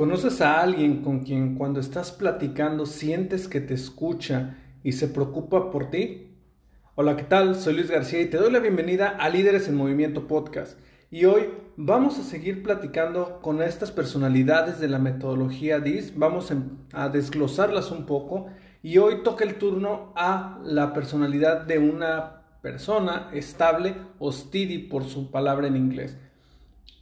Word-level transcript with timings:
¿Conoces 0.00 0.40
a 0.40 0.62
alguien 0.62 1.02
con 1.02 1.20
quien 1.24 1.56
cuando 1.56 1.78
estás 1.78 2.10
platicando 2.10 2.86
sientes 2.86 3.48
que 3.48 3.60
te 3.60 3.74
escucha 3.74 4.56
y 4.82 4.92
se 4.92 5.08
preocupa 5.08 5.70
por 5.70 5.90
ti? 5.90 6.38
Hola, 6.94 7.16
¿qué 7.16 7.24
tal? 7.24 7.54
Soy 7.54 7.74
Luis 7.74 7.90
García 7.90 8.22
y 8.22 8.30
te 8.30 8.38
doy 8.38 8.50
la 8.50 8.60
bienvenida 8.60 9.10
a 9.10 9.28
Líderes 9.28 9.68
en 9.68 9.74
Movimiento 9.74 10.26
Podcast. 10.26 10.78
Y 11.10 11.26
hoy 11.26 11.50
vamos 11.76 12.18
a 12.18 12.22
seguir 12.22 12.62
platicando 12.62 13.40
con 13.42 13.60
estas 13.60 13.90
personalidades 13.90 14.80
de 14.80 14.88
la 14.88 14.98
metodología 14.98 15.80
DIS. 15.80 16.16
Vamos 16.16 16.50
a 16.94 17.10
desglosarlas 17.10 17.90
un 17.90 18.06
poco. 18.06 18.46
Y 18.82 18.96
hoy 18.96 19.22
toca 19.22 19.44
el 19.44 19.56
turno 19.56 20.14
a 20.16 20.60
la 20.64 20.94
personalidad 20.94 21.66
de 21.66 21.78
una 21.78 22.40
persona 22.62 23.28
estable 23.34 23.96
o 24.18 24.32
steady 24.32 24.78
por 24.78 25.04
su 25.04 25.30
palabra 25.30 25.66
en 25.66 25.76
inglés. 25.76 26.16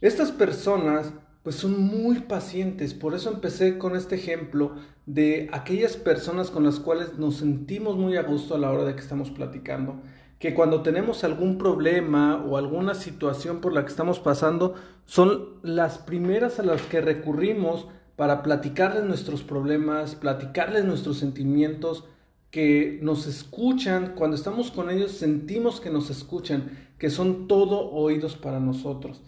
Estas 0.01 0.33
personas 0.33 1.13
pues 1.43 1.55
son 1.55 1.79
muy 1.79 2.19
pacientes. 2.19 2.93
Por 2.93 3.13
eso 3.13 3.31
empecé 3.31 3.77
con 3.77 3.95
este 3.95 4.15
ejemplo 4.15 4.73
de 5.05 5.49
aquellas 5.51 5.97
personas 5.97 6.51
con 6.51 6.63
las 6.63 6.79
cuales 6.79 7.17
nos 7.17 7.37
sentimos 7.37 7.97
muy 7.97 8.17
a 8.17 8.23
gusto 8.23 8.55
a 8.55 8.59
la 8.59 8.71
hora 8.71 8.85
de 8.85 8.95
que 8.95 9.01
estamos 9.01 9.31
platicando. 9.31 9.95
Que 10.37 10.53
cuando 10.53 10.81
tenemos 10.81 11.23
algún 11.23 11.57
problema 11.57 12.45
o 12.45 12.57
alguna 12.57 12.93
situación 12.93 13.59
por 13.59 13.73
la 13.73 13.83
que 13.83 13.91
estamos 13.91 14.19
pasando, 14.19 14.75
son 15.05 15.59
las 15.63 15.97
primeras 15.97 16.59
a 16.59 16.63
las 16.63 16.81
que 16.83 17.01
recurrimos 17.01 17.87
para 18.15 18.43
platicarles 18.43 19.05
nuestros 19.05 19.43
problemas, 19.43 20.15
platicarles 20.15 20.85
nuestros 20.85 21.17
sentimientos, 21.17 22.05
que 22.51 22.99
nos 23.01 23.27
escuchan, 23.27 24.13
cuando 24.15 24.35
estamos 24.35 24.71
con 24.71 24.89
ellos 24.89 25.11
sentimos 25.11 25.79
que 25.79 25.89
nos 25.89 26.09
escuchan, 26.09 26.71
que 26.97 27.09
son 27.09 27.47
todo 27.47 27.91
oídos 27.91 28.35
para 28.35 28.59
nosotros. 28.59 29.21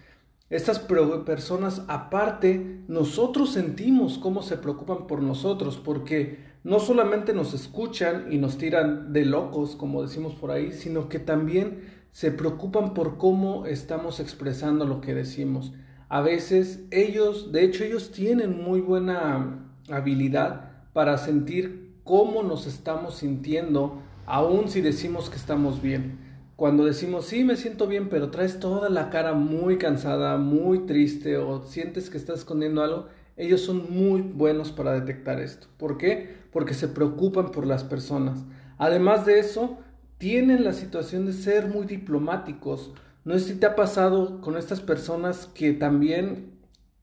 Estas 0.52 0.80
personas 0.80 1.84
aparte, 1.88 2.84
nosotros 2.90 3.54
sentimos 3.54 4.18
cómo 4.18 4.44
se 4.44 4.58
preocupan 4.58 5.08
por 5.08 5.22
nosotros, 5.22 5.78
porque 5.78 6.40
no 6.66 6.82
solamente 6.82 7.34
nos 7.34 7.54
escuchan 7.54 8.28
y 8.30 8.38
nos 8.38 8.58
tiran 8.58 9.14
de 9.14 9.24
locos, 9.24 9.78
como 9.78 10.02
decimos 10.02 10.36
por 10.36 10.52
ahí, 10.52 10.74
sino 10.74 11.08
que 11.08 11.20
también 11.20 11.90
se 12.12 12.32
preocupan 12.32 12.94
por 12.94 13.18
cómo 13.18 13.66
estamos 13.66 14.20
expresando 14.20 14.86
lo 14.86 15.00
que 15.00 15.14
decimos. 15.14 15.72
A 16.10 16.20
veces 16.20 16.84
ellos, 16.92 17.54
de 17.54 17.64
hecho 17.64 17.86
ellos 17.86 18.12
tienen 18.12 18.62
muy 18.62 18.82
buena 18.82 19.70
habilidad 19.90 20.70
para 20.92 21.18
sentir 21.18 21.96
cómo 22.04 22.44
nos 22.44 22.68
estamos 22.68 23.16
sintiendo, 23.16 24.02
aun 24.26 24.68
si 24.68 24.82
decimos 24.82 25.30
que 25.30 25.38
estamos 25.38 25.82
bien 25.82 26.31
cuando 26.56 26.86
decimos, 26.86 27.26
sí, 27.26 27.44
me 27.44 27.58
siento 27.58 27.88
bien, 27.88 28.10
pero 28.10 28.30
traes 28.30 28.60
toda 28.60 28.90
la 28.90 29.10
cara 29.10 29.34
muy 29.34 29.78
cansada, 29.78 30.38
muy 30.38 30.86
triste 30.86 31.38
o 31.38 31.64
sientes 31.64 32.10
que 32.10 32.18
estás 32.18 32.40
escondiendo 32.40 32.84
algo, 32.84 33.08
ellos 33.38 33.62
son 33.62 33.92
muy 33.92 34.22
buenos 34.22 34.72
para 34.72 34.94
detectar 34.94 35.40
esto. 35.40 35.68
¿Por 35.78 35.98
qué? 35.98 36.36
Porque 36.52 36.74
se 36.74 36.88
preocupan 36.88 37.52
por 37.52 37.66
las 37.66 37.84
personas. 37.84 38.40
Además 38.78 39.26
de 39.26 39.40
eso, 39.40 39.80
tienen 40.18 40.64
la 40.64 40.74
situación 40.74 41.26
de 41.26 41.34
ser 41.34 41.68
muy 41.68 41.88
diplomáticos. 41.88 42.92
No 43.26 43.34
sé 43.40 43.54
si 43.54 43.56
te 43.56 43.66
ha 43.66 43.76
pasado 43.76 44.42
con 44.42 44.58
estas 44.58 44.82
personas 44.82 45.48
que 45.48 45.74
también 45.74 46.52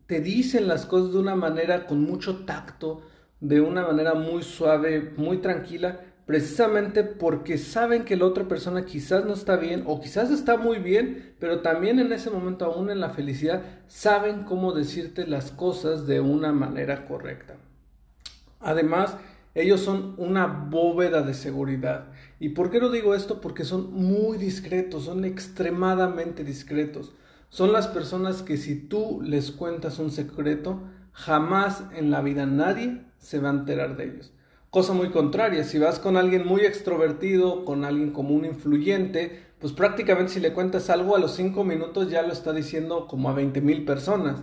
te 0.06 0.20
dicen 0.20 0.69
las 0.69 0.87
cosas 0.87 1.12
de 1.12 1.19
una 1.19 1.34
manera 1.34 1.87
con 1.87 2.03
mucho 2.03 2.44
tacto, 2.44 3.03
de 3.41 3.60
una 3.60 3.87
manera 3.87 4.14
muy 4.14 4.42
suave, 4.42 5.12
muy 5.16 5.38
tranquila, 5.38 6.00
precisamente 6.28 7.04
porque 7.04 7.56
saben 7.56 8.04
que 8.04 8.14
la 8.14 8.26
otra 8.26 8.46
persona 8.46 8.84
quizás 8.84 9.24
no 9.24 9.32
está 9.32 9.56
bien 9.56 9.84
o 9.86 9.98
quizás 9.98 10.30
está 10.30 10.58
muy 10.58 10.76
bien, 10.76 11.32
pero 11.40 11.60
también 11.60 11.98
en 12.00 12.12
ese 12.12 12.28
momento, 12.28 12.66
aún 12.66 12.90
en 12.90 13.00
la 13.00 13.08
felicidad, 13.08 13.62
saben 13.86 14.42
cómo 14.42 14.74
decirte 14.74 15.26
las 15.26 15.50
cosas 15.50 16.06
de 16.06 16.20
una 16.20 16.52
manera 16.52 17.06
correcta. 17.06 17.54
Además, 18.60 19.16
ellos 19.54 19.80
son 19.80 20.16
una 20.18 20.46
bóveda 20.46 21.22
de 21.22 21.32
seguridad. 21.32 22.08
¿Y 22.38 22.50
por 22.50 22.70
qué 22.70 22.78
lo 22.78 22.90
digo 22.90 23.14
esto? 23.14 23.40
Porque 23.40 23.64
son 23.64 23.94
muy 23.94 24.36
discretos, 24.36 25.04
son 25.04 25.24
extremadamente 25.24 26.44
discretos. 26.44 27.10
Son 27.48 27.72
las 27.72 27.88
personas 27.88 28.42
que 28.42 28.58
si 28.58 28.74
tú 28.78 29.22
les 29.24 29.50
cuentas 29.50 29.98
un 29.98 30.10
secreto, 30.10 30.82
jamás 31.12 31.84
en 31.96 32.10
la 32.10 32.20
vida 32.20 32.44
nadie 32.44 33.00
se 33.16 33.38
va 33.38 33.48
a 33.48 33.52
enterar 33.52 33.96
de 33.96 34.04
ellos. 34.04 34.34
Cosa 34.78 34.92
muy 34.92 35.10
contraria, 35.10 35.64
si 35.64 35.76
vas 35.80 35.98
con 35.98 36.16
alguien 36.16 36.46
muy 36.46 36.60
extrovertido, 36.60 37.64
con 37.64 37.84
alguien 37.84 38.12
como 38.12 38.32
un 38.32 38.44
influyente, 38.44 39.42
pues 39.58 39.72
prácticamente 39.72 40.34
si 40.34 40.38
le 40.38 40.52
cuentas 40.52 40.88
algo 40.88 41.16
a 41.16 41.18
los 41.18 41.34
cinco 41.34 41.64
minutos 41.64 42.12
ya 42.12 42.22
lo 42.22 42.32
está 42.32 42.52
diciendo 42.52 43.08
como 43.08 43.28
a 43.28 43.32
20 43.32 43.60
mil 43.60 43.84
personas. 43.84 44.40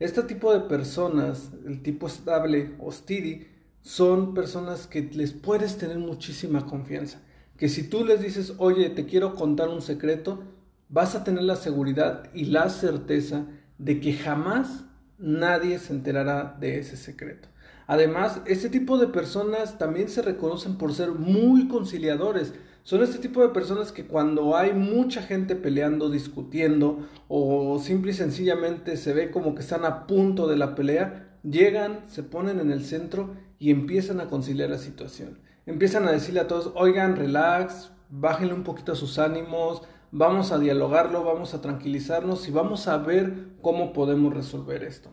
Este 0.00 0.22
tipo 0.22 0.54
de 0.54 0.60
personas, 0.60 1.50
el 1.66 1.82
tipo 1.82 2.06
estable 2.06 2.74
o 2.78 2.90
steady, 2.90 3.46
son 3.82 4.32
personas 4.32 4.86
que 4.86 5.02
les 5.02 5.34
puedes 5.34 5.76
tener 5.76 5.98
muchísima 5.98 6.64
confianza. 6.64 7.20
Que 7.58 7.68
si 7.68 7.86
tú 7.86 8.06
les 8.06 8.22
dices, 8.22 8.54
oye, 8.56 8.88
te 8.88 9.04
quiero 9.04 9.34
contar 9.34 9.68
un 9.68 9.82
secreto, 9.82 10.44
vas 10.88 11.14
a 11.14 11.24
tener 11.24 11.42
la 11.42 11.56
seguridad 11.56 12.30
y 12.32 12.46
la 12.46 12.70
certeza 12.70 13.44
de 13.76 14.00
que 14.00 14.14
jamás 14.14 14.86
nadie 15.18 15.78
se 15.78 15.92
enterará 15.92 16.56
de 16.58 16.78
ese 16.78 16.96
secreto. 16.96 17.50
Además, 17.86 18.40
este 18.46 18.70
tipo 18.70 18.98
de 18.98 19.08
personas 19.08 19.78
también 19.78 20.08
se 20.08 20.22
reconocen 20.22 20.76
por 20.76 20.94
ser 20.94 21.12
muy 21.12 21.68
conciliadores. 21.68 22.54
Son 22.82 23.02
este 23.02 23.18
tipo 23.18 23.42
de 23.42 23.48
personas 23.48 23.92
que 23.92 24.06
cuando 24.06 24.56
hay 24.56 24.72
mucha 24.72 25.22
gente 25.22 25.56
peleando, 25.56 26.10
discutiendo 26.10 27.06
o 27.28 27.78
simple 27.78 28.10
y 28.10 28.14
sencillamente 28.14 28.96
se 28.96 29.12
ve 29.12 29.30
como 29.30 29.54
que 29.54 29.62
están 29.62 29.84
a 29.84 30.06
punto 30.06 30.46
de 30.46 30.56
la 30.56 30.74
pelea, 30.74 31.38
llegan, 31.42 32.00
se 32.08 32.22
ponen 32.22 32.60
en 32.60 32.70
el 32.70 32.84
centro 32.84 33.34
y 33.58 33.70
empiezan 33.70 34.20
a 34.20 34.26
conciliar 34.26 34.70
la 34.70 34.78
situación. 34.78 35.38
Empiezan 35.66 36.06
a 36.06 36.12
decirle 36.12 36.40
a 36.40 36.48
todos, 36.48 36.72
oigan, 36.74 37.16
relax, 37.16 37.90
bájenle 38.10 38.52
un 38.52 38.64
poquito 38.64 38.92
a 38.92 38.96
sus 38.96 39.18
ánimos, 39.18 39.82
vamos 40.10 40.52
a 40.52 40.58
dialogarlo, 40.58 41.24
vamos 41.24 41.54
a 41.54 41.62
tranquilizarnos 41.62 42.46
y 42.48 42.50
vamos 42.50 42.86
a 42.86 42.98
ver 42.98 43.48
cómo 43.62 43.92
podemos 43.92 44.34
resolver 44.34 44.84
esto. 44.84 45.10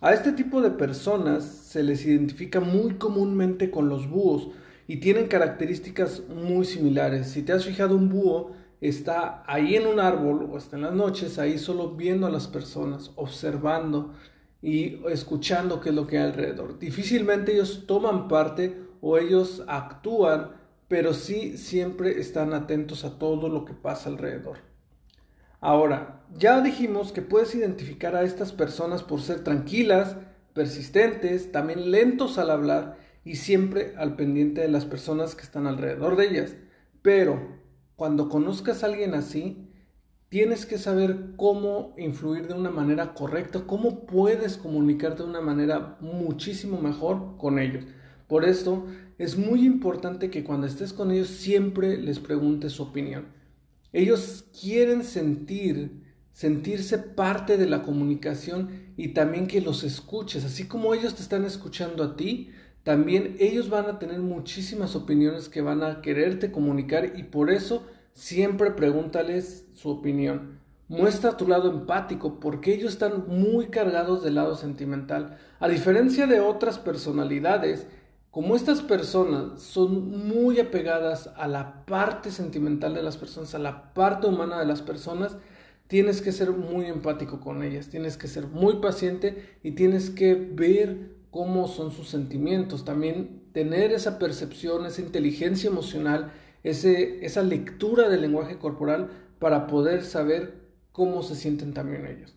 A 0.00 0.12
este 0.12 0.32
tipo 0.32 0.60
de 0.60 0.70
personas 0.70 1.42
se 1.42 1.82
les 1.82 2.04
identifica 2.04 2.60
muy 2.60 2.96
comúnmente 2.96 3.70
con 3.70 3.88
los 3.88 4.10
búhos 4.10 4.50
y 4.86 4.98
tienen 4.98 5.26
características 5.26 6.24
muy 6.28 6.66
similares. 6.66 7.28
Si 7.28 7.42
te 7.42 7.52
has 7.54 7.64
fijado, 7.64 7.96
un 7.96 8.10
búho 8.10 8.52
está 8.82 9.42
ahí 9.46 9.74
en 9.74 9.86
un 9.86 9.98
árbol 9.98 10.50
o 10.50 10.58
está 10.58 10.76
en 10.76 10.82
las 10.82 10.92
noches 10.92 11.38
ahí 11.38 11.56
solo 11.58 11.92
viendo 11.96 12.26
a 12.26 12.30
las 12.30 12.46
personas, 12.46 13.10
observando 13.16 14.12
y 14.60 15.00
escuchando 15.08 15.80
qué 15.80 15.88
es 15.88 15.94
lo 15.94 16.06
que 16.06 16.18
hay 16.18 16.24
alrededor. 16.24 16.78
Difícilmente 16.78 17.54
ellos 17.54 17.84
toman 17.86 18.28
parte 18.28 18.78
o 19.00 19.16
ellos 19.16 19.64
actúan, 19.66 20.50
pero 20.88 21.14
sí 21.14 21.56
siempre 21.56 22.20
están 22.20 22.52
atentos 22.52 23.06
a 23.06 23.18
todo 23.18 23.48
lo 23.48 23.64
que 23.64 23.72
pasa 23.72 24.10
alrededor. 24.10 24.58
Ahora, 25.60 26.22
ya 26.36 26.60
dijimos 26.60 27.12
que 27.12 27.22
puedes 27.22 27.54
identificar 27.54 28.14
a 28.14 28.22
estas 28.22 28.52
personas 28.52 29.02
por 29.02 29.20
ser 29.20 29.42
tranquilas, 29.42 30.16
persistentes, 30.52 31.52
también 31.52 31.90
lentos 31.90 32.38
al 32.38 32.50
hablar 32.50 32.96
y 33.24 33.36
siempre 33.36 33.94
al 33.96 34.16
pendiente 34.16 34.60
de 34.60 34.68
las 34.68 34.84
personas 34.84 35.34
que 35.34 35.42
están 35.42 35.66
alrededor 35.66 36.16
de 36.16 36.28
ellas. 36.28 36.56
Pero 37.02 37.58
cuando 37.96 38.28
conozcas 38.28 38.82
a 38.82 38.86
alguien 38.86 39.14
así, 39.14 39.70
tienes 40.28 40.66
que 40.66 40.78
saber 40.78 41.32
cómo 41.36 41.94
influir 41.96 42.46
de 42.46 42.54
una 42.54 42.70
manera 42.70 43.14
correcta, 43.14 43.64
cómo 43.66 44.06
puedes 44.06 44.56
comunicarte 44.56 45.22
de 45.22 45.28
una 45.28 45.40
manera 45.40 45.96
muchísimo 46.00 46.80
mejor 46.80 47.36
con 47.38 47.58
ellos. 47.58 47.84
Por 48.28 48.44
esto 48.44 48.86
es 49.18 49.38
muy 49.38 49.64
importante 49.64 50.30
que 50.30 50.44
cuando 50.44 50.66
estés 50.66 50.92
con 50.92 51.10
ellos 51.10 51.28
siempre 51.28 51.96
les 51.96 52.18
preguntes 52.18 52.72
su 52.72 52.82
opinión. 52.82 53.26
Ellos 53.96 54.44
quieren 54.60 55.04
sentir, 55.04 56.02
sentirse 56.34 56.98
parte 56.98 57.56
de 57.56 57.64
la 57.64 57.80
comunicación 57.80 58.92
y 58.98 59.14
también 59.14 59.46
que 59.46 59.62
los 59.62 59.84
escuches. 59.84 60.44
Así 60.44 60.68
como 60.68 60.92
ellos 60.92 61.14
te 61.14 61.22
están 61.22 61.46
escuchando 61.46 62.04
a 62.04 62.14
ti, 62.14 62.50
también 62.82 63.36
ellos 63.40 63.70
van 63.70 63.86
a 63.86 63.98
tener 63.98 64.20
muchísimas 64.20 64.94
opiniones 64.96 65.48
que 65.48 65.62
van 65.62 65.82
a 65.82 66.02
quererte 66.02 66.52
comunicar 66.52 67.14
y 67.16 67.22
por 67.22 67.50
eso 67.50 67.86
siempre 68.12 68.70
pregúntales 68.72 69.64
su 69.72 69.88
opinión. 69.88 70.60
Muestra 70.88 71.38
tu 71.38 71.48
lado 71.48 71.70
empático 71.70 72.38
porque 72.38 72.74
ellos 72.74 72.92
están 72.92 73.24
muy 73.28 73.68
cargados 73.68 74.22
del 74.22 74.34
lado 74.34 74.56
sentimental. 74.56 75.38
A 75.58 75.68
diferencia 75.68 76.26
de 76.26 76.40
otras 76.40 76.78
personalidades, 76.78 77.86
como 78.36 78.54
estas 78.54 78.82
personas 78.82 79.62
son 79.62 80.28
muy 80.28 80.60
apegadas 80.60 81.30
a 81.38 81.48
la 81.48 81.86
parte 81.86 82.30
sentimental 82.30 82.92
de 82.92 83.02
las 83.02 83.16
personas, 83.16 83.54
a 83.54 83.58
la 83.58 83.94
parte 83.94 84.26
humana 84.26 84.58
de 84.58 84.66
las 84.66 84.82
personas, 84.82 85.38
tienes 85.86 86.20
que 86.20 86.32
ser 86.32 86.50
muy 86.50 86.84
empático 86.84 87.40
con 87.40 87.62
ellas, 87.62 87.88
tienes 87.88 88.18
que 88.18 88.28
ser 88.28 88.46
muy 88.46 88.74
paciente 88.74 89.56
y 89.62 89.70
tienes 89.70 90.10
que 90.10 90.34
ver 90.34 91.12
cómo 91.30 91.66
son 91.66 91.90
sus 91.90 92.10
sentimientos, 92.10 92.84
también 92.84 93.40
tener 93.52 93.90
esa 93.92 94.18
percepción, 94.18 94.84
esa 94.84 95.00
inteligencia 95.00 95.70
emocional, 95.70 96.30
ese, 96.62 97.24
esa 97.24 97.42
lectura 97.42 98.10
del 98.10 98.20
lenguaje 98.20 98.58
corporal 98.58 99.12
para 99.38 99.66
poder 99.66 100.04
saber 100.04 100.60
cómo 100.92 101.22
se 101.22 101.36
sienten 101.36 101.72
también 101.72 102.04
ellos. 102.04 102.34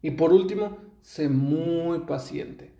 Y 0.00 0.12
por 0.12 0.32
último, 0.32 0.78
sé 1.02 1.28
muy 1.28 1.98
paciente. 2.06 2.72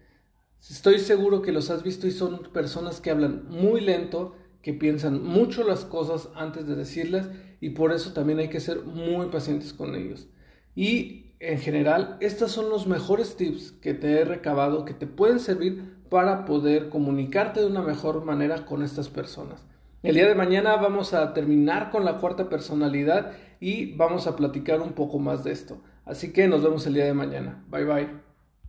Estoy 0.70 1.00
seguro 1.00 1.42
que 1.42 1.52
los 1.52 1.70
has 1.70 1.82
visto 1.82 2.06
y 2.06 2.12
son 2.12 2.42
personas 2.52 3.00
que 3.00 3.10
hablan 3.10 3.48
muy 3.48 3.80
lento, 3.80 4.36
que 4.62 4.72
piensan 4.72 5.22
mucho 5.22 5.64
las 5.64 5.84
cosas 5.84 6.28
antes 6.36 6.66
de 6.66 6.76
decirlas 6.76 7.28
y 7.60 7.70
por 7.70 7.92
eso 7.92 8.12
también 8.12 8.38
hay 8.38 8.48
que 8.48 8.60
ser 8.60 8.82
muy 8.82 9.26
pacientes 9.26 9.72
con 9.72 9.94
ellos. 9.94 10.28
Y 10.74 11.32
en 11.40 11.58
general, 11.58 12.16
estos 12.20 12.52
son 12.52 12.70
los 12.70 12.86
mejores 12.86 13.36
tips 13.36 13.72
que 13.72 13.94
te 13.94 14.12
he 14.12 14.24
recabado 14.24 14.84
que 14.84 14.94
te 14.94 15.08
pueden 15.08 15.40
servir 15.40 15.96
para 16.08 16.44
poder 16.44 16.88
comunicarte 16.88 17.60
de 17.60 17.66
una 17.66 17.82
mejor 17.82 18.24
manera 18.24 18.64
con 18.64 18.82
estas 18.82 19.08
personas. 19.08 19.66
El 20.04 20.14
día 20.14 20.28
de 20.28 20.34
mañana 20.34 20.76
vamos 20.76 21.14
a 21.14 21.32
terminar 21.32 21.90
con 21.90 22.04
la 22.04 22.18
cuarta 22.18 22.48
personalidad 22.48 23.32
y 23.60 23.94
vamos 23.94 24.26
a 24.26 24.36
platicar 24.36 24.80
un 24.80 24.92
poco 24.92 25.18
más 25.18 25.42
de 25.42 25.52
esto. 25.52 25.80
Así 26.04 26.32
que 26.32 26.46
nos 26.48 26.62
vemos 26.62 26.86
el 26.86 26.94
día 26.94 27.04
de 27.04 27.14
mañana. 27.14 27.64
Bye 27.68 27.84
bye. 27.84 28.31